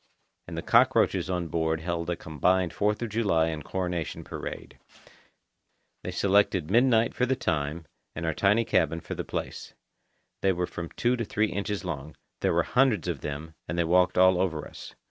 And 0.47 0.57
the 0.57 0.63
cockroaches 0.63 1.29
on 1.29 1.47
board 1.49 1.81
held 1.81 2.09
a 2.09 2.15
combined 2.15 2.73
Fourth 2.73 3.03
of 3.03 3.09
July 3.09 3.49
and 3.49 3.63
Coronation 3.63 4.23
Parade. 4.23 4.79
They 6.03 6.09
selected 6.09 6.71
midnight 6.71 7.13
for 7.13 7.27
the 7.27 7.35
time, 7.35 7.85
and 8.15 8.25
our 8.25 8.33
tiny 8.33 8.65
cabin 8.65 8.99
for 8.99 9.13
the 9.13 9.23
place. 9.23 9.75
They 10.41 10.53
were 10.53 10.65
from 10.65 10.89
two 10.95 11.15
to 11.17 11.23
three 11.23 11.49
inches 11.51 11.85
long; 11.85 12.15
there 12.39 12.51
were 12.51 12.63
hundreds 12.63 13.07
of 13.07 13.21
them, 13.21 13.53
and 13.67 13.77
they 13.77 13.83
walked 13.83 14.17
all 14.17 14.41
over 14.41 14.67
us. 14.67 14.95